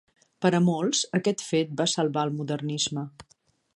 [0.45, 3.05] Per a molts, aquest fet va salvar el modernisme.